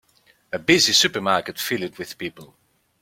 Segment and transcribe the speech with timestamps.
[0.51, 2.57] A busy supermarket filled with people.